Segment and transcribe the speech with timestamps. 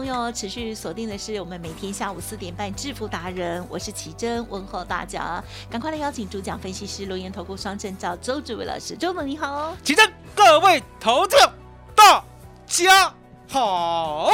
[0.00, 9.76] 朋友持续锁定的是我们每天下午四点半致富达人，我是奇珍，问候大家，赶快来邀请主讲分析师罗源投顾双证照周志伟老师，周总你好。
[9.84, 11.52] 奇珍，各位投资者
[11.94, 12.24] 大
[12.66, 13.12] 家
[13.46, 14.30] 好。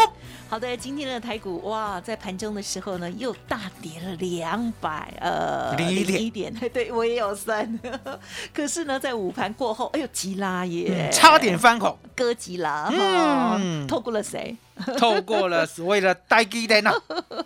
[0.48, 7.80] 好的，今天的台股哇，在盘中的时候呢，又大跌了两百呃零一点一点，对我也有算。
[8.54, 14.56] 可是呢，在午盘过后，哎呦，急拉耶，差点翻红，哥急拉，嗯嗯，透过了谁？
[14.98, 16.92] 透过了所谓的呆机的呢，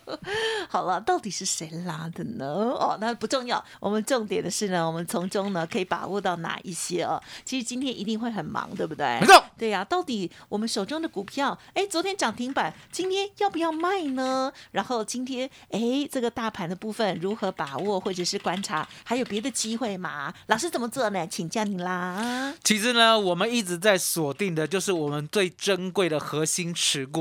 [0.68, 2.44] 好了，到底是谁拉的呢？
[2.46, 7.22] 哦，那不重要，我们重点的是呢，我们从中呢可以把握到哪一些哦？
[7.44, 9.18] 其实今天一定会很忙，对不对？
[9.20, 9.42] 没错。
[9.56, 14.50] 对呀、到底我们手中的股票，哎，昨天涨停板，今天要不要卖呢？
[14.70, 18.88] 然后今天，哎，这个大盘的部分如何把握或者是观察？
[19.04, 20.32] 还有别的机会吗？
[20.46, 21.26] 老师怎么做呢？
[21.26, 22.54] 请教你啦。
[22.64, 27.19] 其实呢，我们一直在锁定的就是我们最珍贵的核心持股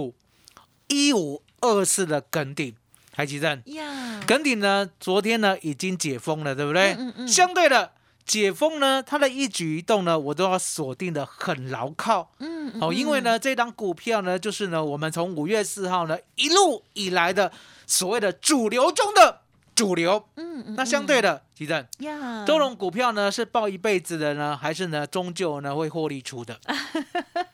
[0.90, 2.76] 一五二四的耿鼎，
[3.12, 3.64] 台积电。
[3.68, 6.94] 呀，耿鼎呢，昨天呢已经解封了，对不对？
[6.94, 7.94] 嗯嗯嗯相对的，
[8.26, 12.32] 解封呢，它的一举一动呢，我都要锁定的很牢靠。
[12.40, 17.52] 嗯，嗯哦，因为，呢，这张股票呢，就是呢，我们从五月四号呢一路以来的
[17.88, 19.42] 所谓的主流中的
[19.76, 20.28] 主流。
[20.36, 26.60] 嗯嗯，那相对的，吉正，呀，这种股票呢是抱一辈子的呢，还是呢终究呢会获利出的？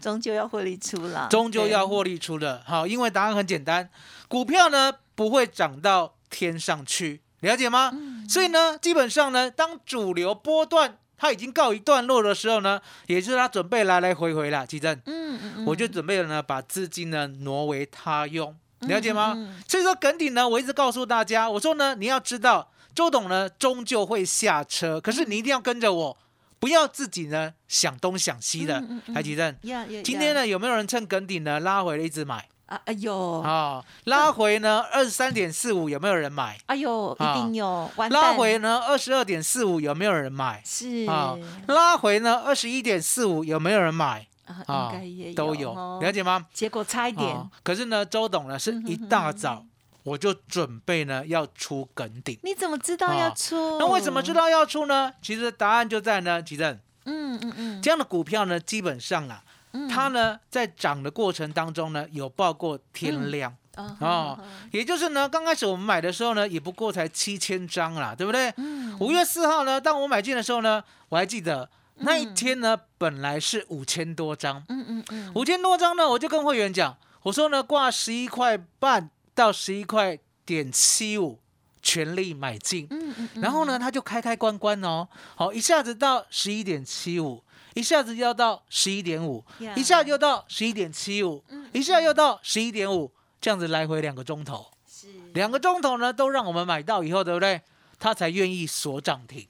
[0.00, 2.62] 终究要获利出了，终究要获利出的。
[2.66, 3.88] 好，因为答案很简单，
[4.28, 7.90] 股票呢不会涨到天上去，了解吗？
[7.92, 14.94] 嗯所以呢，基本上呢，当主流波段它已经告一段落的时候呢，也就是它准备来来回回了，吉正。
[15.06, 19.34] 嗯嗯嗯，我就准备了呢，把资金呢挪为他用，了解吗？
[19.36, 26.18] 嗯嗯嗯所以说耿鼎呢，我一直告诉大家，我说呢，你要知道，周董呢终究会下车，可是你一定要跟着我，
[26.60, 28.84] 不要自己呢想东想西的
[29.14, 29.58] 台积电，
[30.04, 33.82] 今天呢有没有人趁耿鼎呢拉回了一直买啊，哎呦，啊？
[34.04, 36.56] 拉回呢二十三点四五有没有人买？
[36.66, 40.62] 哎呦，一啊定有，完拉回呢二十二点四五有没有人买？
[40.64, 44.28] 是啊，拉回呢二十一点四五有没有人买？
[44.66, 46.46] 啊，应该也都有，哦了解吗？
[46.52, 49.64] 结果差一点哦，可是呢，周董呢是一大早
[50.02, 52.38] 我就准备呢要出梗顶。
[52.42, 53.78] 你怎么知道要出？
[53.78, 54.32] 那为什么知？
[54.32, 55.12] 道要出呢？
[55.20, 63.54] 其实答案就在呢，吉正嗯嗯嗯，这样的股票呢，基本上啊，嗯它呢在涨的过程当中呢，有报过天量。
[63.76, 64.38] 啊哦，
[64.72, 68.52] 也就是呢，刚开始我们买的时候呢，也不过才七千张啦，对不对？
[68.56, 81.38] 嗯五月四号呢，当我买进的时候呢，我还记得那一天呢，本来是五千多张，嗯嗯嗯，五千多张呢，我就跟会员讲，我说呢，挂十一块半到十一块点七五，
[81.82, 82.86] 全力买进。
[82.90, 87.42] 嗯嗯嗯，然后呢，它就开开关关哦，好，一下子到十一点七五，
[87.74, 89.44] 一下子要到十一点五，
[89.76, 97.62] 一下又到十一点七五，嗯一下又到十一点五，这样子来回两个钟头，是两个钟头呢，都让我们买到以后，对不对？
[97.98, 99.46] 他才愿意锁涨停，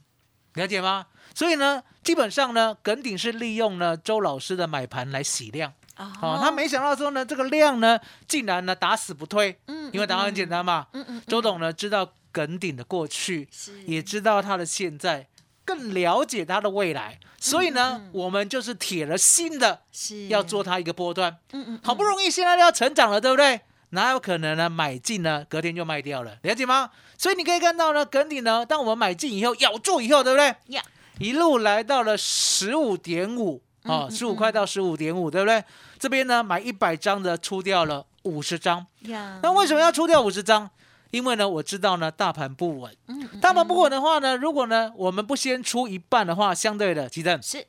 [0.54, 1.06] 了解吗？
[1.34, 5.72] 所以呢，基本上呢，耿鼎是利用呢周老师的买盘来洗量。
[6.00, 10.86] 啊哦，他没想到说呢，这个量呢，竟然呢打死不退，嗯因为答案很简单嘛。
[10.92, 15.26] 嗯嗯，周董呢知道耿鼎的过去，是也知道他的现在，
[15.64, 21.36] 更了解他的未来，所以呢，我们就是铁了心的是要做它一个波段。
[21.52, 23.60] 嗯嗯，好不容易现在要成长了，对不对？
[23.90, 24.70] 哪有可能呢？
[24.70, 26.90] 买进呢，隔天就卖掉了，了解吗？
[27.18, 30.54] 所以你可以看到呢，耿鼎呢，当我们买进以后，咬住以后，对不对？
[30.74, 30.82] 呀
[31.18, 35.62] 一路来到了十五点五啊，十五块到十五点五，对不对？
[36.00, 38.86] 这边呢，买一百张的出掉了五十张。
[39.00, 40.70] 呀，那为什么要出掉五十张？
[41.10, 47.66] 因为呢，我知道呢，大盘不稳，嗯，嗯大盘不稳的话呢，如果呢，我们不先出一半的话，相对的，吉正，是。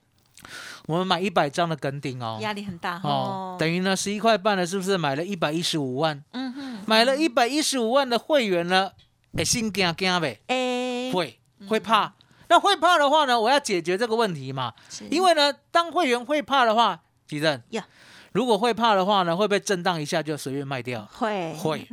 [0.88, 6.24] 我们买一百张的梗顶哦，压力很大哦哦，，等于呢十一块半呢，是不是买了一百一十五万？
[6.32, 8.92] 嗯哼，买了一百一十五万的会员呢，
[9.38, 12.14] 哎，心惊惊呗，哎，会会怕。
[12.48, 15.06] 那会怕的话呢，我要解决这个问题嘛，是。
[15.10, 17.86] 因为呢，当会员会怕的话，吉正呀，
[18.34, 21.06] 如果会怕的话呢，会不会震荡一下就随便卖掉？
[21.14, 21.88] 会会，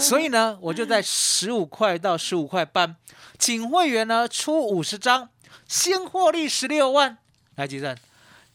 [0.00, 2.96] 所以呢，我就在十五块到十五块半，
[3.38, 5.28] 请会员呢出五十张，
[5.68, 7.18] 先获利十六万。
[7.56, 7.94] 来，吉正，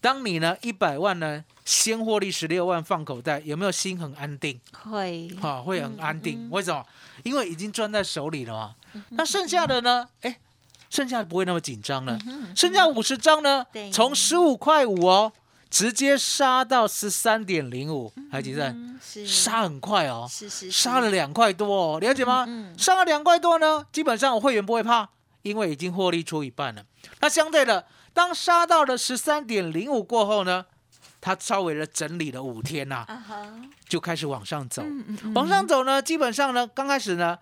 [0.01, 4.59] 当你呢一百万呢先获利十六万放口袋，有没有心很安定？
[4.83, 6.47] 会哈、会很安定。
[6.47, 6.83] 嗯为什么？
[7.23, 8.75] 因为已经赚在手里了嘛。
[9.09, 10.07] 那剩下的呢？
[10.21, 10.39] 哎，
[10.89, 12.17] 剩下的不会那么紧张了。
[12.55, 15.31] 剩下五十张呢对，从十五块五哦，
[15.69, 20.27] 直接杀到十三点零五，还吉正，嗯是杀很快哦。
[20.29, 22.45] 是是杀了两块多哦，了解吗？
[22.47, 25.09] 嗯嗯杀了两块多呢，基本上我会员不会怕，
[25.41, 26.83] 因为已经获利出一半了。
[27.19, 30.65] 那相对的，当杀到了十三点零五过后呢，
[31.21, 33.05] 它稍微的整理了五天呐、
[33.87, 34.83] 就开始往上走。
[35.35, 37.37] 往上走呢，基本上呢，刚开始呢，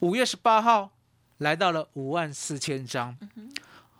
[0.00, 0.90] 五月十八号
[1.38, 3.50] 来到了五万四千张，嗯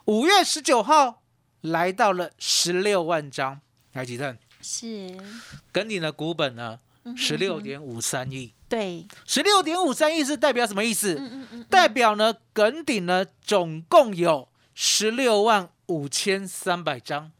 [0.06, 1.17] 五月十九号
[1.62, 3.60] 来到了十六万张，
[3.92, 4.38] 来几阵？
[4.60, 5.16] 是
[5.72, 8.52] 跟你的股本呢，嗯十六点五三亿。
[8.68, 11.14] 对，十六点五三亿是代表什么意思？
[11.14, 17.32] 嗯嗯嗯，代表呢，耿鼎呢总共有十六万五千三百张，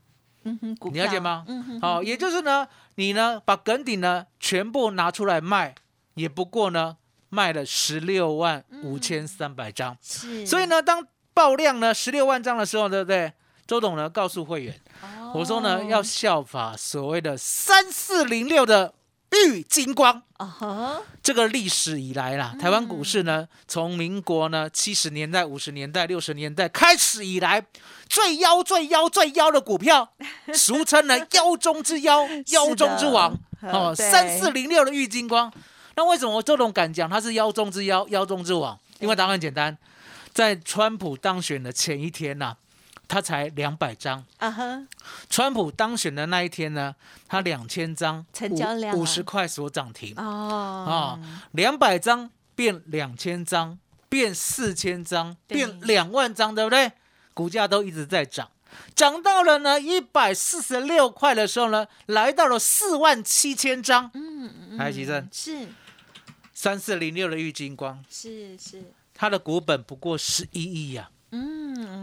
[0.44, 1.44] 嗯哼，你了解吗？
[1.47, 5.75] 嗯哼，好、也就是呢，你呢把耿鼎呢全部拿出来卖，
[6.14, 6.97] 也不过呢
[7.29, 9.99] 卖了十六万五千三百张。
[10.00, 13.32] 是，所以呢，当爆量呢十六万张的时候，对不对？
[13.69, 14.75] 周董呢告诉会员，
[15.35, 18.94] 我说呢要效法所谓的三四零六的
[19.31, 20.23] 玉金光。
[21.23, 27.62] 这个历史以来啦，台湾股市呢，从民国呢七十年代、五十年代、六十年代开始以来，
[28.09, 30.14] 最妖、最妖、最妖的股票，
[30.55, 35.53] 俗称呢妖中之妖、妖中之王哦，三四零六的玉金光。
[35.94, 38.79] 那为什么我周董敢讲它是妖中之妖、妖中之王？
[39.00, 39.76] 因为答案很简单，
[40.32, 42.56] 在川普当选的前一天呐、
[43.08, 44.25] 他才两百张。
[44.37, 44.87] 啊哈，
[45.31, 46.94] 川普当选的那一天呢，
[47.26, 48.96] 他两千张，成交量啊。
[48.96, 50.14] 五十块所涨停。
[50.16, 50.87] 哦。
[50.87, 51.19] 啊，
[51.52, 53.78] 两百张变两千张，
[54.08, 55.56] 变四千张，对。
[55.56, 56.93] 变两万张，对不对？
[57.32, 58.50] 股价都一直在涨，
[58.94, 64.11] 涨到了呢一百四十六块的时候呢，来到了四万七千张。
[64.12, 65.66] 嗯嗯，来，吉正，是。
[66.52, 71.08] 三四零六的玉金光，是是，它的股本不过十一亿呀，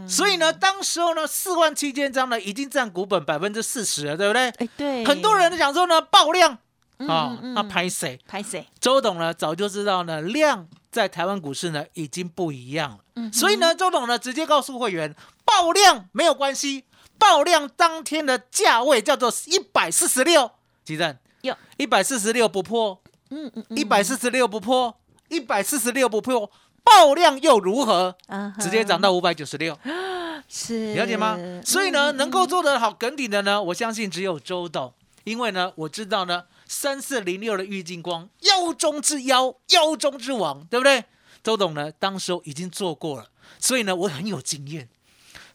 [0.06, 4.48] 嗯，所以呢，当时候呢四万七千张呢，已经占股本百分之四十了，对不对？
[4.50, 6.58] 哎对，很多人都想说呢爆量。
[6.98, 8.18] 嗯啊，嗯那拍谁？
[8.26, 8.66] 拍谁？
[8.80, 15.14] 周董呢早就知道呢，量在台湾股市呢已经不一样了，嗯所以呢，周董呢直接告诉会员，
[15.44, 16.84] 爆量没有关系，
[17.18, 20.52] 爆量当天的价位叫做一百四十六，
[20.86, 21.54] 几阵有？
[21.76, 22.98] 一百四十六不破，
[23.28, 24.98] 嗯嗯嗯，一百四十六不破，
[25.28, 26.50] 一百四十六不破，
[26.86, 28.16] 爆量又如何？
[28.28, 29.76] 啊直接涨到五百九十六，
[30.48, 30.94] 是。
[30.94, 31.36] 了解吗？
[31.64, 34.94] 所以嗯呢，能够做得好梗顶的呢，我相信只有周董，
[35.24, 41.04] 因为呢，我知道呢，三四零六的郁金光，妖中之妖，妖中之王，对不对？
[41.42, 43.26] 周董呢，当时候已经做过了，
[43.58, 44.88] 所以呢，我很有经验，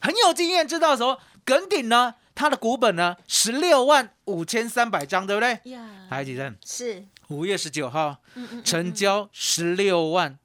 [0.02, 1.18] 很有经验，知道什么？
[1.44, 5.60] 梗顶呢，它的股本呢，十六万五千三百张，对不对？
[5.72, 6.56] 呀，还几阵？
[6.66, 8.64] 是，五月十九号嗯嗯。
[8.64, 10.38] 成交十六万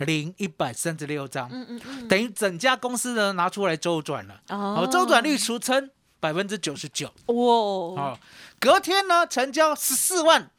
[0.00, 4.40] 零一百三十六张，嗯嗯嗯，等于整家公司呢拿出来周转了。
[4.48, 7.12] 哦，周转率俗称百分之九十九。
[7.26, 8.18] 哇，好，
[8.58, 10.50] 隔天呢成交十四万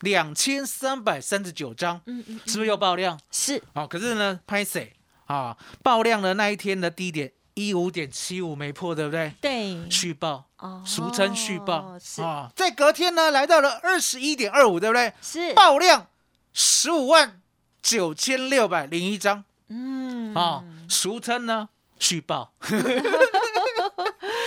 [0.00, 3.18] 两千三百三十九张，嗯嗯，是不是又爆量？
[3.30, 4.94] 是哦，可是呢，拍谁
[5.26, 5.56] 啊？
[5.82, 9.34] 爆量的那一天的低点一五点七五没破，对不对？
[9.40, 12.48] 对，续报，哦俗称续报是啊。
[12.54, 15.12] 在隔天呢来到了二十一点二五，对不对？
[15.20, 16.06] 是，爆量
[16.52, 17.40] 十五万
[17.82, 21.68] 九千六百零一张嗯啊，俗称呢
[21.98, 22.52] 续报。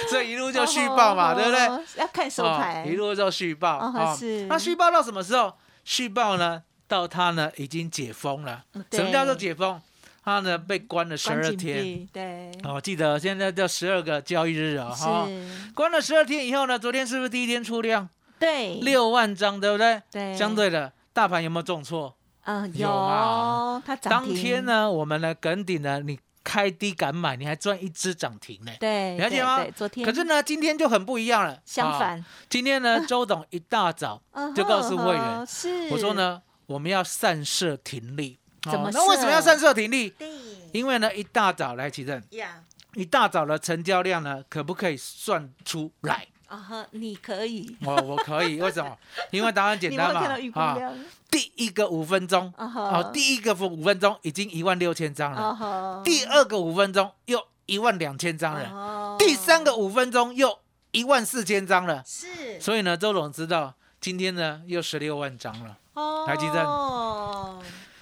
[0.09, 1.67] 这一路就续报嘛，对不对？
[1.67, 1.83] 哦？
[1.97, 5.53] 要看手啊牌，一路就续报哦啊是那续报到什么时候？
[5.85, 8.63] 续报呢，到它呢已经解封了。
[8.73, 9.79] 嗯什么叫做解封？
[10.23, 12.07] 它呢被关了十二天。
[12.11, 15.25] 对，哦，记得现在叫十二个交易日啊，哈。
[15.27, 18.07] 是，关了十二天以后呢，昨天是不是第一天出量
[18.37, 20.01] 对，六万张，对不对？
[20.11, 22.15] 对，相对的，大盘有没有重挫？
[22.43, 28.71] 嗯，有啊它涨当停天，呢，我们的梗顶呢，你开低敢买，你还赚一只涨停呢。
[28.79, 31.53] 对，了解吗昨天可是呢，今天就很不一样了。
[31.53, 38.39] 啊相反，今天呢， 周董一大早嗯就告诉会员是，我说，呢，我们要散射停利。
[38.63, 40.09] 怎么那为什么要散射停利？
[40.11, 40.29] 对
[40.71, 46.27] 因为呢，一大早来起正，呀，一大早的成交量呢，可不可以算出来？
[46.51, 48.97] 啊哈，你可以，我我可以，为什么？
[49.31, 50.21] 因为答案简单嘛
[50.53, 50.93] 啊，
[51.29, 60.59] 第一个五分钟，哦，第一个五分钟已经一万六千张啊了，哈，第二个五分钟又一万两千张了，哦第三个五分钟又
[60.91, 62.03] 一万四千张了。
[62.05, 62.59] 是。
[62.59, 65.77] 所以呢，周总知道今天呢又十六万张了。
[65.93, 66.65] 哦，台积电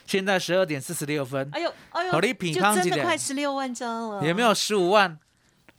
[0.08, 5.20] 现在十二点四十六分，哎呦哎呦，好你品就真的康几点快十六万张了，有没有十五万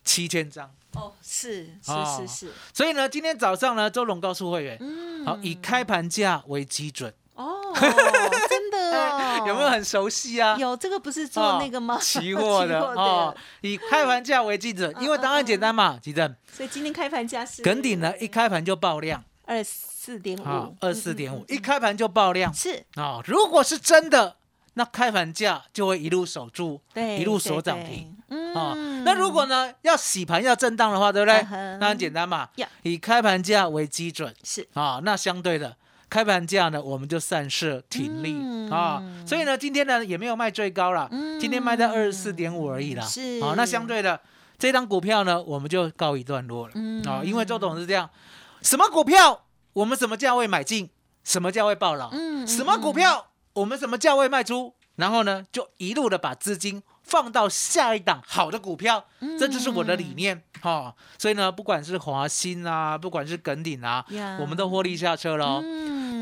[0.05, 0.71] 七千张？
[0.95, 2.17] 哦，是是哦。
[2.19, 5.25] 是是，所以呢，今天早上呢，周龙告诉会员，嗯。
[5.25, 8.79] 好，以开盘价为基准，哦， 真的。
[8.91, 10.57] 哦， 有没有很熟悉啊？
[10.59, 11.99] 有这个不是做那个吗？
[12.01, 16.35] 期货的 哦，以开盘价为基准，因为答案简单嘛，基正。
[16.53, 19.23] 所以今天开盘价是耿鼎呢一开盘就爆量。
[19.45, 22.53] 二四点啊五，，二四点五嗯，一开盘就爆量。
[22.55, 22.85] 是。
[22.95, 23.21] 啊。
[23.27, 24.37] 如果是真的，
[24.81, 28.17] 那开盘价就会一路守住，对，一路锁涨停。
[28.29, 28.75] 嗯啊。
[29.05, 31.79] 那如果呢要洗盘要震荡的话，对不对嗯？
[31.79, 34.99] 那很简单嘛呀，以开盘价为基准是啊。
[35.03, 35.77] 那相对的。
[36.09, 43.05] 开盘价呢，我们就散射停利、嗯啊，所以呢，今天呢也没有卖最高了，嗯今天卖在二十四点五而已啦。
[43.05, 44.19] 是啊，那相对的
[44.59, 46.73] 这张股票呢，我们就告一段落了。
[46.75, 48.09] 嗯啊，因为周董是这样，
[48.63, 49.45] 什么股票
[49.75, 50.91] 我们什么价位买进，
[51.23, 53.29] 什么价位爆了，嗯什么股票
[53.61, 59.39] 我们什么价位卖出，然后呢就一路的把资金放到下一档好的股票，嗯。
[59.39, 64.05] 这就是我的理念哈、所以呢，不管是华兴啊，不管是耿鼎啊，
[64.41, 65.63] 我们都获利下车了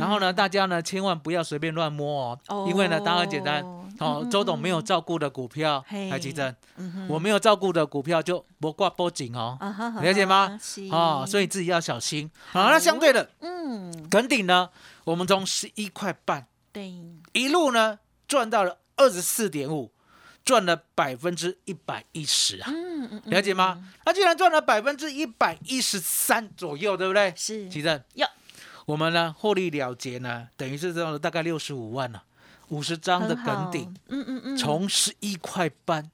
[0.01, 2.67] 然后呢，大家呢千万不要随便乱摸哦，哦。
[2.69, 3.63] 因为呢答案很简单
[3.99, 6.11] 哦嗯，周董没有照顾的股票，嘿。
[6.11, 7.09] 台积电，嗯哼。
[7.09, 9.57] 我没有照顾的股票就不挂波紧哦。
[10.03, 10.59] 了解吗？
[10.61, 10.89] 是。
[10.91, 12.29] 哦，所以自己要小心。
[12.51, 14.71] 好，那相对的，嗯，耿鼎呢，
[15.05, 16.47] 我们从十一块半
[16.79, 16.95] 对，
[17.33, 19.91] 一路呢赚到了二十四点五，
[20.45, 23.85] 赚了百分之一百一十啊，嗯嗯，嗯了解吗？
[24.07, 27.35] 那既然赚了百分之一百一十三左右，对不对？
[27.37, 27.69] 是。
[27.69, 28.29] 奇正，要
[28.87, 32.23] 我们呢获利了结呢，等于是赚了大概六十五万了、
[32.69, 36.09] 五十张的梗顶，嗯嗯嗯，从十一块半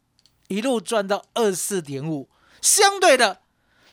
[0.49, 2.31] 一路赚到二十四点五，
[2.63, 3.43] 相对的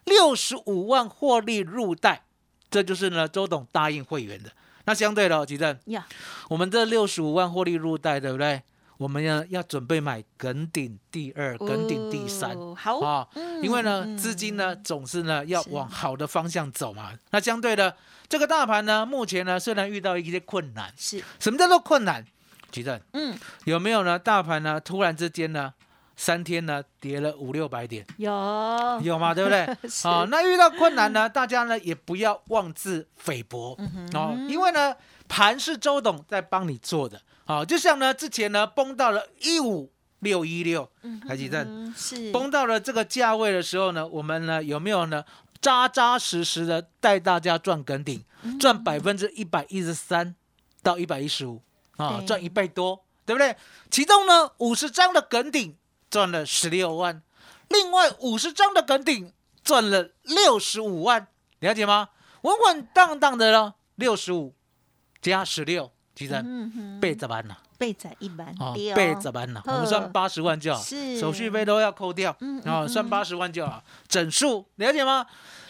[0.05, 2.23] 六十五万获利入袋，
[2.69, 4.51] 这就是呢周董答应会员的。
[4.91, 6.05] 那相对的、哦，吉正，呀，
[6.50, 8.62] 我们这六十五万获利入袋，对不对？
[8.98, 12.51] 我们要要准备买耿顶第二、耿顶第三。
[12.57, 17.13] 哦好啊，嗯因为呢，嗯资金呢总是呢要往好的方向走嘛。
[17.29, 17.95] 那相对的，
[18.27, 22.25] 这个大盘呢，目前呢虽然遇到一些困难，是什么叫做困难？
[22.69, 24.19] 吉正，嗯有没有呢？
[24.19, 25.74] 大盘呢突然之间呢，
[26.21, 28.29] 三天呢跌了五六百点，有。
[29.01, 29.33] 有吗？
[29.33, 29.65] 对不对？
[30.03, 33.75] 好哦，那遇到困难呢， 大家呢也不要妄自菲薄。
[33.79, 34.95] 嗯哦，因为呢
[35.27, 37.19] 盘是周董在帮你做的。
[37.43, 40.87] 好，就像呢之前呢崩到了一五六一六，
[41.27, 42.31] 台积电嗯是。
[42.31, 45.25] 崩到了这个价位的时候呢，我们呢有没有呢
[45.59, 48.59] 扎扎实实的带大家赚梗顶，嗯。
[48.59, 50.35] 赚百分之一百一十三
[50.83, 51.63] 到一百一十五。
[51.97, 53.55] 啊，赚一倍多，对不对？
[53.89, 55.75] 其中呢五十张的梗顶
[56.12, 57.24] 赚了十六万，
[57.70, 61.25] 另外五十张的梗顶赚了六十五万，
[61.60, 62.10] 了解吗？
[62.41, 64.53] 稳稳当当的了，六十五
[65.22, 67.58] 加十六，其实嗯哼倍十万了。
[67.77, 70.84] 倍仔一万哦对，倍十万了，我们算八十万就好，
[71.20, 75.25] 手续费都要扣掉，嗯啊，嗯嗯算八十万就好，整数了解吗？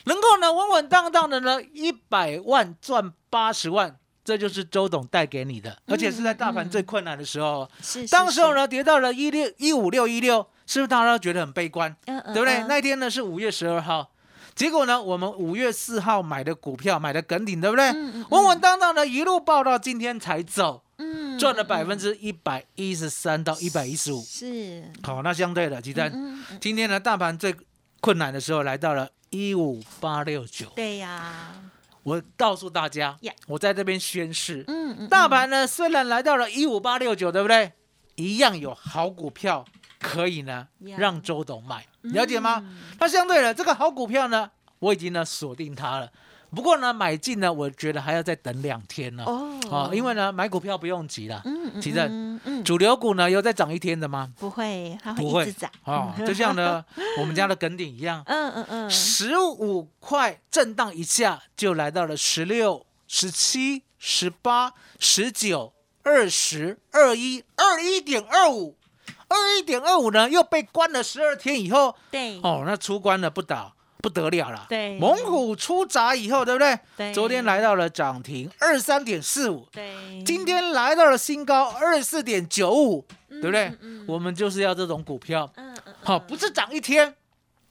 [0.05, 11.95] 能够呢稳稳当当的呢，一百万赚八十万，这就是周董带给你的，而且是在大盘最困难的时候，是当时候，呢跌到了一六一五六一六，是不是大家都觉得很悲观？
[12.05, 12.57] 嗯嗯对不对？
[12.59, 14.11] 嗯那一天呢是五月十二号，
[14.55, 17.85] 结果呢，我们五月四号买的股票买的梗顶，对不对？
[17.89, 24.21] 嗯嗯稳稳当当的一路报到今天才走，嗯赚了百分之一百一十三到一百一十五。
[24.21, 27.55] 是好，那相对的，鸡蛋，嗯嗯今天呢，大盘最
[27.99, 30.67] 困难的时候来到了一五八六九。
[30.75, 31.53] 对呀，
[32.03, 37.71] 我告诉大家呀，我在这边宣誓，嗯嗯大盘呢虽然来到了一五八六九，对不对？
[38.15, 39.65] 一样有好股票
[39.99, 40.67] 可以呢
[40.97, 42.59] 让周董买，了解吗？
[42.63, 46.11] 嗯那相对的，这个好股票呢，我已经呢锁定它了。
[46.53, 49.23] 不过呢，买进呢，我觉得还要再等两天呢。
[49.25, 49.59] 哦。
[49.69, 51.41] 哦，因为呢，买股票不用急了。
[51.45, 54.29] 嗯嗯其实嗯嗯主流股呢，有再涨一天的吗？
[54.37, 55.43] 不会，它会不会。
[55.43, 55.71] 一直涨。
[55.85, 56.83] 哦，就像呢
[57.19, 58.89] 我们家的梗顶一样， 嗯嗯嗯。
[58.89, 68.75] 十五块震荡一下就来到了十六、十七、十八、十九、二十、二一、二一点二五，
[69.29, 72.39] 二一点二五呢又被关了十二天以后，对。
[72.41, 74.65] 哦，那出关了不倒，不得了了。
[74.67, 76.79] 对猛虎出闸以后，对不对？
[76.97, 84.05] 对昨天来到了涨停二三点四五，对，今天来到了新高二四点九五，对不对嗯嗯？
[84.07, 87.15] 我们就是要这种股票，嗯嗯，好，不是涨一天，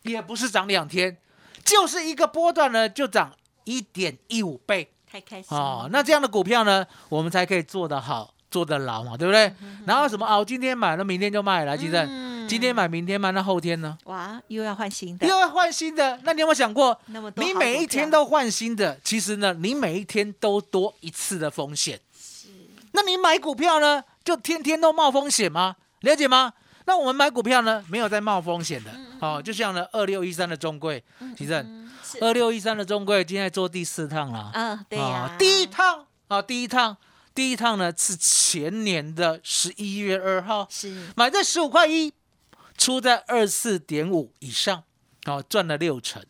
[0.03, 1.19] 也不是涨两天，
[1.65, 3.35] 就是一个波段呢就涨
[3.65, 5.89] 一点一五倍太开心哦。
[5.93, 9.53] 那这样的股票呢，我们才可以做得好，做得牢嘛，对不对？
[9.87, 13.97] 然后什么哦，今天买了，明天就卖了，记得嗯今天买，明天卖，那后天呢？
[14.05, 22.01] 哇，又要换新的，又要换新的，那你有没有想过，那么多你每一天都换新的，其实呢，你每一天都多一次的风险。
[22.93, 25.77] 那你买股票呢，就天天都冒风险吗？
[26.01, 26.53] 了解吗？
[26.87, 28.91] 那我们买股票呢，没有在冒风险的。
[29.21, 31.01] 哦，就像呢，二六一三的中贵，
[31.37, 34.51] 其实嗯是二六一三的中贵，今天做第四趟了。
[34.55, 36.97] 嗯，对呀啊，第一趟啊，第一趟，
[37.41, 42.13] 第一趟呢是前年的十一月二号，是买在十五块一，
[42.77, 44.85] 出在二四点五以上，
[45.25, 46.23] 哦，赚了六成。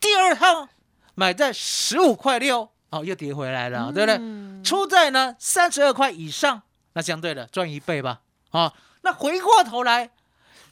[0.00, 0.68] 第二趟
[1.14, 4.16] 买在十五块六，哦，又跌回来了，对不对？
[4.18, 6.60] 嗯出在呢三十二块以上，
[6.94, 10.10] 那相对的赚一倍吧，啊、那回过头来，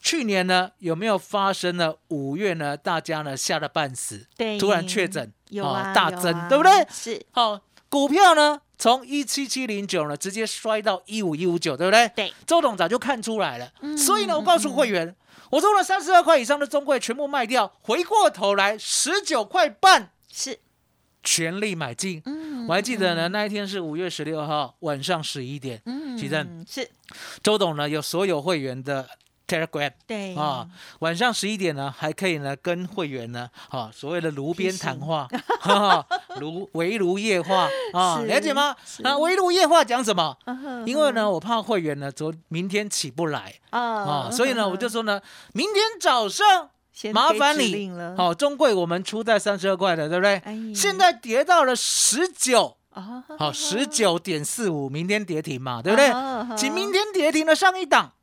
[0.00, 2.76] 去年呢有没有发生了五月呢？
[2.76, 6.84] 大家呢吓得半死，对，突然确诊，哦有啊，大增，对不对？
[6.90, 7.60] 是，好、
[7.94, 12.08] 股票呢从一七七零九呢直接摔到一五一五九，对不对？
[12.16, 15.14] 对，周董早就看出来了，嗯所以呢，我告诉会员，
[15.48, 20.58] 我做了三十二块以上的中贵全部卖掉，回过头来十九块半是，
[21.22, 22.20] 全力买进。
[22.26, 26.66] 嗯我还记得呢，那一天是五月十六号晚上十一点，嗯奇正。
[26.68, 26.90] 是，
[27.44, 29.08] 周董呢有所有会员的
[29.46, 30.34] Telegram 对。
[30.36, 30.66] 啊，
[31.00, 35.28] 晚上十一点呢还可以呢跟会员呢啊所谓的炉边谈话，
[35.60, 36.06] 哈哈
[36.40, 38.74] 炉围炉夜话啊，是了解吗？
[38.86, 39.02] 是。
[39.02, 40.36] 那围炉夜话讲什么？
[40.46, 45.20] 嗯因为呢，我怕会员呢昨明天起不来啊啊，所以呢，我就说呢，
[45.52, 46.70] 明天早上
[47.12, 50.36] 麻烦你好，中贵我们出在三十二块的，对不对？
[50.44, 50.56] 哎。
[50.74, 56.10] 现在跌到了十九，啊，好，十九点四五，明天跌停嘛，对不对？
[56.10, 58.14] 对请明天跌停的上一档啊哈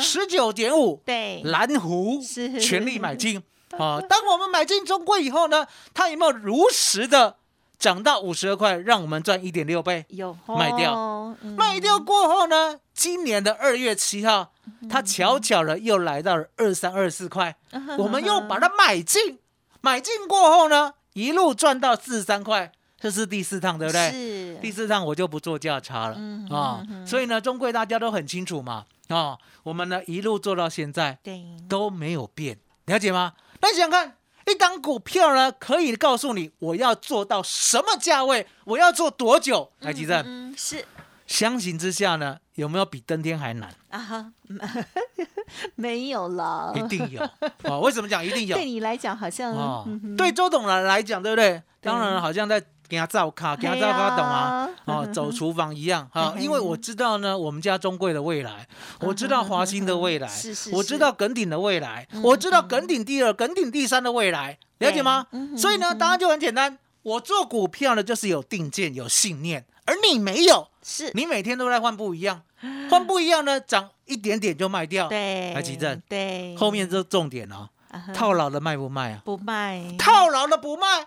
[0.00, 3.42] 十九点五，对，蓝湖是全力买进。
[3.76, 7.36] 好，当我们买进中贵以后呢，它有没有如实的
[7.78, 10.04] 涨到五十二块，让我们赚一点六倍？
[10.08, 14.52] 有卖掉卖掉过后呢，今年的二月七号，
[14.88, 19.38] 它巧巧的又来到了二三二四块，嗯我们又把它买进，
[19.80, 24.10] 买进过后呢，一路赚到四十三块，这是第四趟，对不对？
[24.10, 33.34] 是第四趟我就不做价差了嗯啊所以呢，中贵大家都很清楚嘛啊，我们呢一路做到现在对，都没有变，了解吗？
[33.60, 39.70] 那你想想看，一档股票呢，可以告诉你我要做到什么价位，我要做多久？
[39.80, 40.84] 来，吉正，嗯，是
[41.26, 43.74] 相形之下呢，有没有比登天还难？
[43.90, 44.32] 啊
[45.76, 47.20] 没有了，一定有
[47.64, 47.80] 哦。
[47.80, 48.64] 为什么讲一定有 对？
[48.64, 51.62] 你来讲好像哦嗯，对周董来来讲，对不对？
[51.80, 54.68] 当然好像在给他照卡，给他照卡，懂啊？
[54.86, 58.66] 哦，走厨房一样哈，因为我知道呢，我们家中贵的未来，
[59.00, 65.26] 我知道华兴的未来，是是我知道耿鼎的未来，我知道耿鼎第二、耿鼎第三的未来，了解吗？
[65.56, 71.10] 所以呢，答案就很简单，我做股票呢，就是有定见、有信念，而你没有，是。
[71.14, 72.42] 你每天都在换不一样，
[72.90, 77.68] 换不一样呢，涨一点点就卖掉，对，来急诊对，后面这重点哦，
[78.14, 79.22] 套牢的卖不卖啊？
[79.24, 81.06] 不卖，套牢的不卖，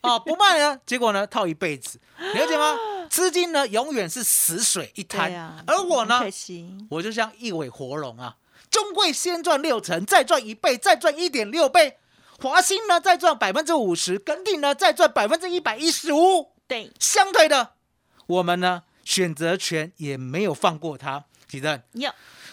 [0.00, 2.76] 啊，不卖呢， 结果呢套一辈子，了解吗？
[3.08, 6.20] 资金呢永远是死水一滩，啊而我呢
[6.90, 8.36] 我就像一尾活龙啊，
[8.70, 11.98] 中贵先赚六成，再赚一倍，再赚一点六倍，
[12.40, 17.74] 华兴呢再赚百分之五十，耿鼎呢再赚百分之一百一十五，对，相对的，
[18.26, 21.80] 我们呢选择权也没有放过它，吉正。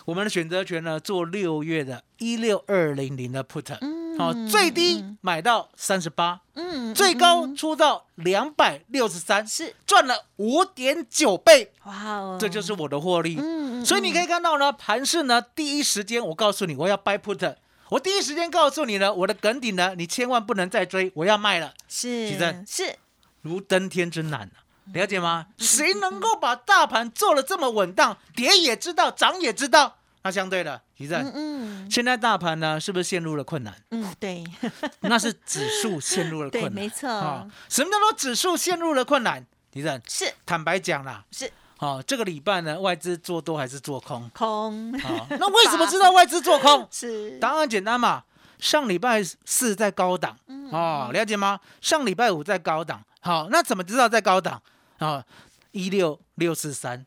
[0.06, 4.04] 有，我们的选择权呢，做六月的一六二零零的 put，嗯。
[4.16, 9.74] 好、最低买到三十八，嗯，最高出到两百六十三，是。
[9.88, 13.38] 赚了五点九倍，哇哦，这就是我的获利。
[13.40, 17.56] 嗯，嗯所以你可以看到呢，盘市呢，第一时间我告诉你我要 buy put，
[17.90, 22.64] 我第一时间告诉你呢，我的梗顶呢，你千万不能再追，我要卖了，是奇正。
[22.68, 22.96] 是。
[23.42, 24.62] 如登天之难啊
[24.94, 25.46] 了解吗？
[25.58, 29.96] 谁能够把大盘做的这么稳当，跌也知道，涨也知道？
[30.24, 33.74] 那相对的，奇正，嗯嗯现在大盘呢，是不是陷入了困难？
[33.92, 34.44] 嗯，对
[35.02, 36.72] 那是指数陷入了，困难。
[36.74, 39.46] 没错，啊，什么叫做指数陷入了困难？
[39.72, 44.30] 迪正，是坦白讲啦，是哦，这个礼拜呢，外资做多还是做空？
[44.34, 44.94] 空？
[45.00, 48.24] 啊，那为什么知道外资做空 是答案简单嘛，
[48.60, 51.60] 上礼拜四在高档，嗯哦，了解吗？
[51.82, 54.62] 上礼拜五在高档，好，那怎么知道在高档？
[55.00, 55.24] 啊，
[55.72, 57.06] 一六六四三，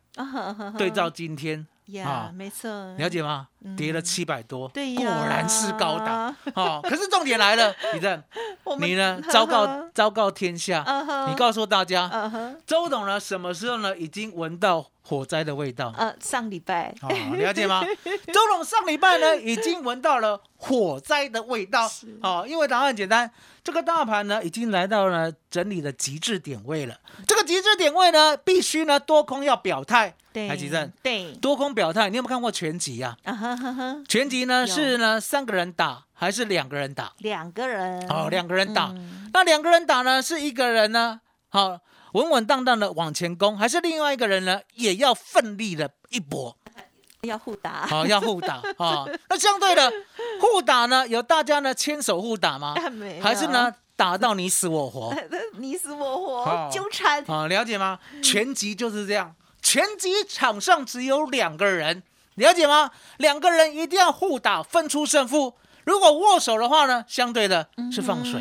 [0.77, 3.47] 对照今天呀，没错，了解吗？
[3.77, 6.35] 跌了七百多，对果然是高档。
[6.53, 6.79] 哦。
[6.83, 8.23] 可是重点来了， 你这样，
[8.79, 9.21] 你呢？
[9.31, 10.85] 昭告昭告天下，
[11.29, 12.09] 你告诉大家，
[12.65, 15.93] 周董呢什么时候呢已经闻到火灾的味道？
[15.97, 16.93] 呃，上礼拜，
[17.37, 17.81] 了解吗？
[18.27, 21.89] 周董上礼拜呢已经闻到了火灾的味道，
[22.21, 23.31] 哦，因为答案很简单，
[23.63, 26.97] 这个大盘呢已经来到了整理的极致点位了。
[27.25, 30.13] 这个极致点位呢，必须呢多空要表态。
[30.33, 33.15] 对，台积电对多空表态，你有没有看过全集呀？
[33.23, 33.95] 啊哈哈哈！
[34.09, 37.13] 全集呢是呢三个人打还是两个人打？
[37.19, 38.93] 两个人哦，两个人打。
[39.33, 41.79] 那两个人打呢，是一个人呢，好
[42.13, 46.57] 稳稳当当的往前攻，还是另外一个人呢，也要奋力的一搏？
[47.21, 49.05] 要互打，好要互打啊！
[49.29, 49.91] 那相对的
[50.39, 52.75] 互打呢，有大家呢牵手互打吗？
[53.21, 55.13] 还是呢打到你死我活？
[55.57, 57.47] 你死我活，纠缠啊！
[57.47, 57.99] 了解吗？
[58.23, 59.35] 全集就是这样。
[59.61, 62.03] 拳击场上只有两个人，
[62.35, 62.91] 了解吗？
[63.17, 65.55] 两个人一定要互打，分出胜负。
[65.83, 68.39] 如果握手的话呢，相对的是放水；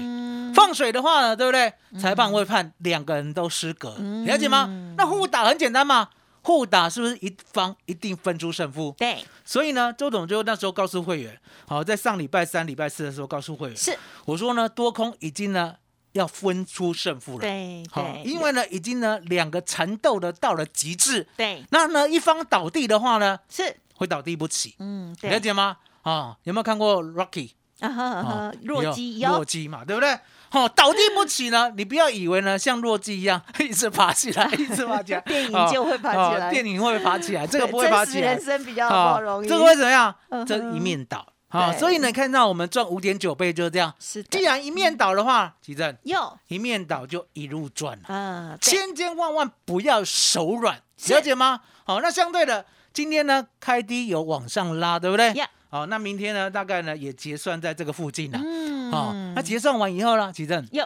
[0.56, 1.72] 放水的话呢，对不对？
[2.00, 4.94] 裁判会判两个人都失格，了解吗？
[4.96, 6.08] 那互打很简单嘛，
[6.42, 8.94] 互打是不是一方一定分出胜负？
[8.98, 9.22] 对。
[9.44, 11.38] 所以呢，周董就那时候告诉会员，
[11.68, 15.76] 好，在上礼拜三、礼拜四的时候告诉会员，是我说呢，多空已经呢。
[16.12, 25.76] 要分出胜负了，对，好，因为呢，已经呢两个缠斗的到了极致，对，那呢一方倒地的话呢，是会倒地不起，嗯，了解吗？
[26.00, 28.50] 啊，有没有看过 Rocky 啊？
[28.62, 30.18] 弱鸡，弱鸡嘛，对不对？
[30.52, 40.14] 哦，倒地不起呢，你不要以为呢像弱鸡一样 一直爬起来， 一直爬起来，电影就会爬起来，电影会爬起来， 这个不会爬起来，人生比较不容易，这个会怎么样？
[40.46, 41.26] 这一面倒。
[41.48, 43.94] 好，所以呢，看到我们赚五点九倍就是这样。
[44.00, 48.04] 是，既然一面倒的话，吉正，哟，一面倒就一路赚了。
[48.08, 51.60] 嗯，千千万万不要手软，了解吗？
[51.84, 55.32] 好，那相对的，今天呢开低有往上拉，对不对？
[55.76, 58.40] 好，那明天呢大概呢也结算在这个附近了。
[58.42, 60.66] 嗯，好，那结算完以后呢，奇正。
[60.72, 60.82] 有。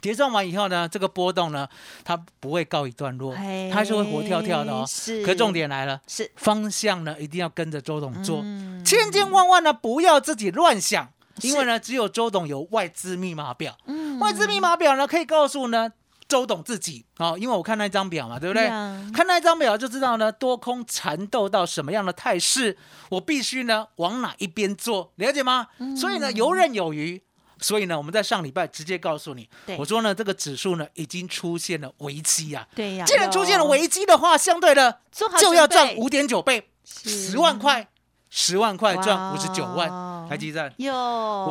[0.00, 1.68] 结算完以后呢，这个波动呢，
[2.02, 3.34] 它不会告一段落，
[3.70, 4.82] 它是会活跳跳的哦。
[4.88, 5.22] 是。
[5.22, 8.40] 可重点来了，是方向呢，一定要跟着周董做，
[8.82, 11.06] 千千万万呢不要自己乱想，
[11.42, 13.76] 因为呢，只有周董有外资密码表。
[13.84, 14.18] 嗯。
[14.18, 15.92] 外资密码表呢，可以告诉呢
[16.30, 18.68] 周董自己啊，因为我看那张表嘛，对不对？
[19.12, 22.78] 看那张表就知道呢，多空缠斗到什么样的态势，
[23.10, 25.66] 我必须呢往哪一边做，了解吗？
[25.98, 27.20] 所以呢，游刃有余。
[27.62, 32.66] 所以呢，我们在上礼拜直接告诉你，我说呢，这个指数呢已经出现了危机啊。
[32.74, 35.00] 对呀，既然出现了危机的话，相对的
[35.38, 37.86] 就要赚五点九倍，十万块，
[38.30, 40.72] 十万块赚五十九万，台积站。
[40.78, 40.94] 哟，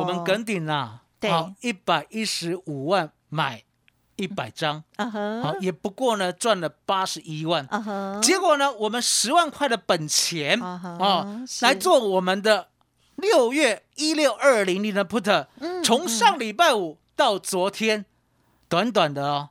[0.00, 3.62] 我们梗顶啊，好，一百一十五万买
[4.20, 4.84] 一百张，
[5.42, 7.66] 好，也不过呢赚了八十一万，
[8.22, 12.68] 结果呢，我们十万块的本钱啊，来做我们的。
[13.16, 15.46] 六月一六二零零的 put，
[15.84, 18.06] 从上礼拜五到昨天，
[18.66, 19.50] 短短的哦，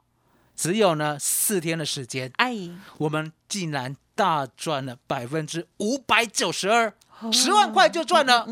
[0.56, 2.58] 只有呢四天的时间，哎，
[2.98, 6.92] 我们竟然大赚了百分之五百九十二，
[7.32, 8.44] 十万块就赚了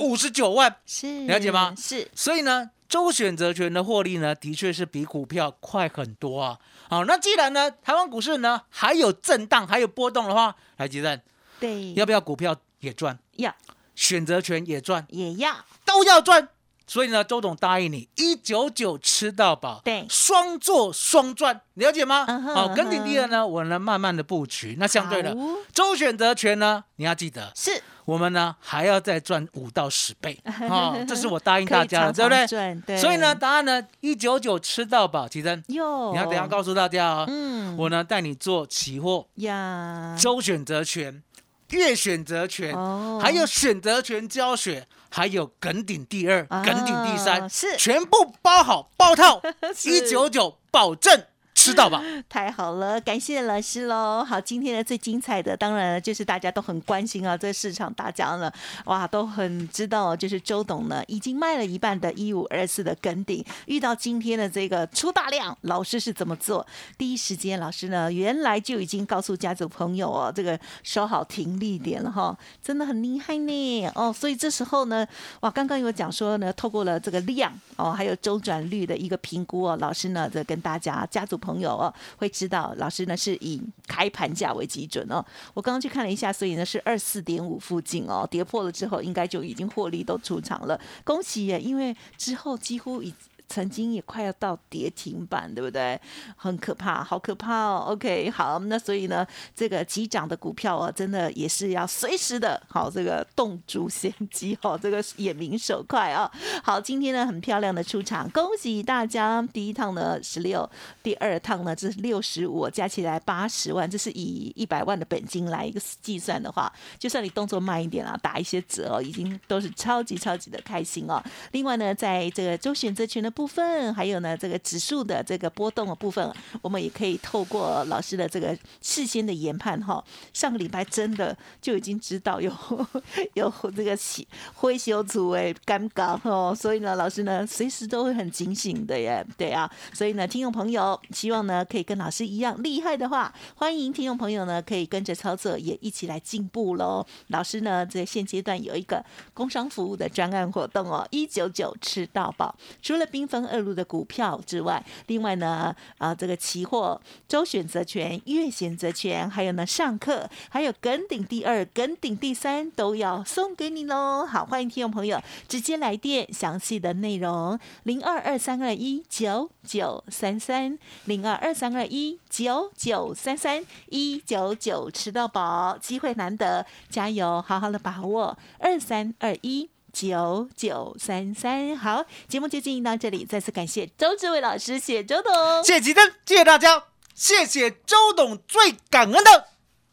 [0.00, 1.24] 五十九万，是。
[1.28, 1.72] 了解吗？
[1.78, 6.58] 是，所以呢，周选择权的获利呢，的确是比股票快很多啊。
[6.88, 11.20] 好，那既然呢，台湾股市呢还有震荡，还有波动的话，来吉正，
[11.58, 13.18] 对，要不要股票也赚？
[13.32, 13.54] 要。
[13.94, 16.48] 选择权也赚，也要都要赚，
[16.86, 22.26] 所以呢，周董答应你一九九吃到饱，对，双做双赚，了解吗？
[22.54, 25.34] 好，跟你第二呢，我呢慢慢的布局，那相对的
[25.72, 27.82] 周选择权呢，你要记得，是。
[28.04, 32.82] 我们呢还要再赚五到十倍， 啊，这是我答应大家的，对不对？
[32.86, 41.22] 对，所以呢，答案呢一九九吃到饱，其实哟，你要等下告诉大家啊，嗯，我呢带你做期货呀，周选择权。
[41.70, 42.72] 月选择权，
[43.18, 49.40] 还有选择权教学，还有梗顶第二、梗顶第三，是全部包好包套，
[49.86, 51.24] 一九九保证。
[51.54, 52.02] 知道吧？
[52.28, 54.24] 太好了，感谢老师喽。
[54.24, 58.52] 好，今天的最精彩的，当然就是大家都很关心啊，这市场大家呢，
[58.86, 66.66] 哇，都很知道，就是周董呢已经卖了一半的一五二四的跟顶，遇到今天的这个出大量，老师是怎么做？
[66.98, 74.12] 第一时间，老师呢原来就已经告诉家族朋友哦，这个收好停利点了哈，真的很厉害呢哦。
[74.12, 75.06] 所以这时候呢，
[75.40, 85.22] 哇，刚刚有讲说呢，透过了这个量哦，还有周转率的一个评估哦，老师呢在跟大家家族朋友哦，会知道老师呢是以开盘价为基准哦。
[85.52, 90.80] 我刚刚去看了一下，所以呢是二四点五附近哦，跌破了之后应该就已经获利都出场了。
[91.04, 91.60] 恭喜耶！
[91.60, 93.12] 因为之后几乎已
[93.48, 96.00] 曾经也快要到跌停板，对不对？
[96.36, 97.84] 很可怕，好可怕哦。
[97.88, 106.30] OK，好，那所以呢，这个急涨的股票啊，真的也是要随时的，好这个动足先机哦， 这个眼明手快啊。
[106.62, 109.46] 好，今天呢很漂亮的出场，恭喜大家！
[109.52, 110.68] 第一趟呢十六，
[111.02, 121.22] 第二趟呢这是六十五，加起来八十万，这是以一百万的本金来一个计算的话，就算你动作慢一点啊，打一些折哦，已经都是超级超级的开心哦。
[121.52, 132.52] 另外呢，在这个周选择权的部分，还有呢这个指数的这个波动的部分，我们也可以透过老师的这个事先的研判哈，上个礼拜真的就已经知道有
[133.34, 147.04] 有这个起灰修图诶尴尬哦，所以呢，老师呢随时都会很警醒的耶，对啊，所以呢，听众朋友希望呢可以跟老师一样厉害的话，欢迎听众朋友呢可以跟着操作，也一起来进步喽。
[147.28, 164.26] 老师呢在现阶段有一个工商服务的专案活动哦，一九九吃到饱，除了冰分二路的股票之外，另外呢啊这个期货、周选择权、月选择权，还有呢上课，还有跟顶第二、跟顶第三都要送给你喽。
[164.26, 179.68] 好，欢迎听众朋友直接来电，详细的内容零二二三二一九九三三零二二三二一九九三三一九九吃到饱，机会难得，加油，好好的把握二三二一。
[179.94, 189.46] 九九三三，好，节目就进行到这里，再次感谢周志伟老师，谢谢周董，谢谢吉登，谢谢大家，谢谢周董，最感恩的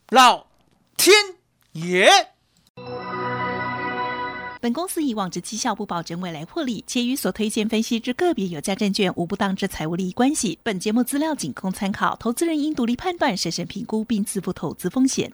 [0.10, 0.48] 老
[0.98, 1.14] 天
[1.74, 2.10] 爷。
[4.60, 10.60] 本公司以往之绩效不保证未来获利，且与所推荐分析之个别有价证券无不当之财务利益关系。
[10.62, 15.34] 本节目资料仅供参考，投资人应独立判断、审慎评估并自负投资风险。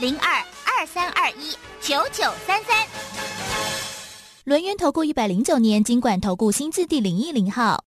[0.00, 0.42] 零二。
[0.80, 2.86] 二三二一九九三三，
[4.44, 7.84] 轮源投顾一百零九年金管投顾新字第零一零号。